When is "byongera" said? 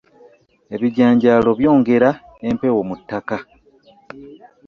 1.59-2.09